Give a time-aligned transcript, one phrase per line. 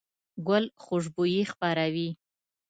[0.47, 2.09] ګل خوشبويي خپروي.